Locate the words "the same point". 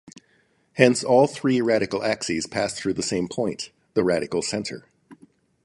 2.95-3.69